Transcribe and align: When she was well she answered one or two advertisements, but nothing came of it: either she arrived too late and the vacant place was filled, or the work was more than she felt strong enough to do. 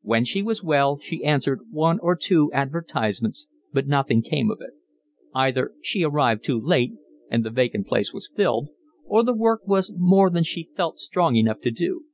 When 0.00 0.24
she 0.24 0.40
was 0.42 0.64
well 0.64 0.98
she 0.98 1.22
answered 1.24 1.60
one 1.70 1.98
or 1.98 2.16
two 2.16 2.50
advertisements, 2.54 3.48
but 3.70 3.86
nothing 3.86 4.22
came 4.22 4.50
of 4.50 4.62
it: 4.62 4.70
either 5.34 5.72
she 5.82 6.02
arrived 6.02 6.42
too 6.42 6.58
late 6.58 6.92
and 7.30 7.44
the 7.44 7.50
vacant 7.50 7.86
place 7.86 8.10
was 8.10 8.32
filled, 8.34 8.70
or 9.04 9.22
the 9.22 9.34
work 9.34 9.60
was 9.66 9.92
more 9.94 10.30
than 10.30 10.42
she 10.42 10.70
felt 10.74 10.98
strong 10.98 11.36
enough 11.36 11.60
to 11.60 11.70
do. 11.70 12.06